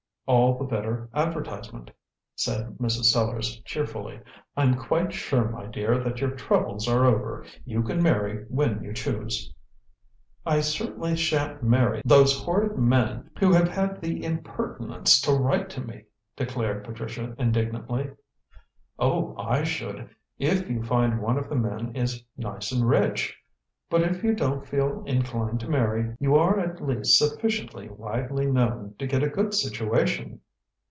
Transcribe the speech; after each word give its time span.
"All 0.27 0.57
the 0.57 0.63
better 0.63 1.09
advertisement," 1.13 1.91
said 2.37 2.77
Mrs. 2.77 3.05
Sellars 3.11 3.59
cheerfully. 3.65 4.21
"I'm 4.55 4.75
quite 4.75 5.11
sure, 5.11 5.49
my 5.49 5.65
dear, 5.65 6.01
that 6.01 6.21
your 6.21 6.29
troubles 6.29 6.87
are 6.87 7.03
over. 7.05 7.43
You 7.65 7.83
can 7.83 8.01
marry 8.01 8.45
when 8.45 8.81
you 8.81 8.93
choose." 8.93 9.51
"I 10.45 10.61
certainly 10.61 11.17
shan't 11.17 11.63
marry 11.63 12.01
those 12.05 12.43
horrid 12.45 12.77
men 12.77 13.29
who 13.39 13.51
have 13.51 13.67
had 13.67 13.99
the 13.99 14.23
impertinence 14.23 15.19
to 15.23 15.33
write 15.33 15.69
to 15.71 15.81
me!" 15.81 16.05
declared 16.37 16.85
Patricia 16.85 17.35
indignantly. 17.37 18.11
"Oh, 18.97 19.35
I 19.37 19.65
should, 19.65 20.11
if 20.39 20.69
you 20.69 20.81
find 20.81 21.21
one 21.21 21.37
of 21.37 21.49
the 21.49 21.55
men 21.57 21.93
is 21.93 22.23
nice 22.37 22.71
and 22.71 22.87
rich. 22.87 23.35
But 23.89 24.03
if 24.03 24.23
you 24.23 24.33
don't 24.33 24.65
feel 24.65 25.03
inclined 25.05 25.59
to 25.59 25.69
marry, 25.69 26.15
you 26.17 26.37
are 26.37 26.57
at 26.61 26.81
least 26.81 27.17
sufficiently 27.19 27.89
widely 27.89 28.45
known 28.49 28.95
to 28.99 29.05
get 29.05 29.21
a 29.21 29.27
good 29.27 29.53
situation." 29.53 30.39